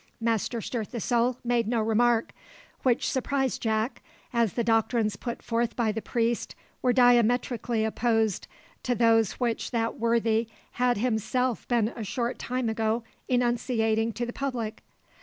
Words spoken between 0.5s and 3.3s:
Stirthesoul made no remark, which